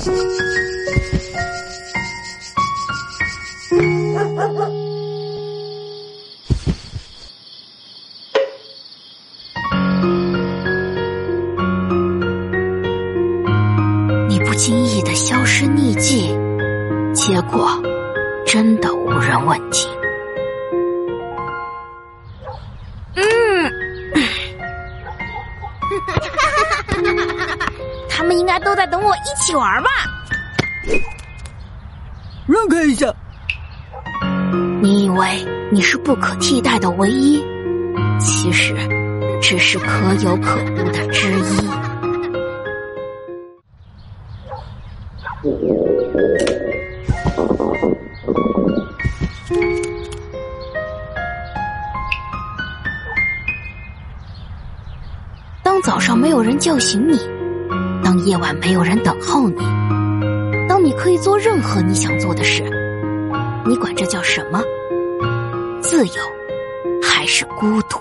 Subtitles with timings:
[0.00, 0.06] 你
[14.40, 16.34] 不经意的销声匿迹，
[17.12, 17.68] 结果
[18.46, 19.99] 真的无人问津。
[28.30, 29.90] 们应该都在等我一起玩吧？
[32.46, 33.12] 让开一下！
[34.80, 37.44] 你以为你是不可替代的唯一，
[38.20, 38.72] 其实
[39.42, 41.68] 只是可有可无的之一。
[55.64, 57.18] 当早上没有人叫醒你，
[58.02, 59.58] 当夜晚没有人等候你，
[60.68, 62.62] 当你可以做任何你想做的事，
[63.66, 64.62] 你管这叫什么？
[65.80, 66.22] 自由，
[67.02, 67.98] 还是孤独？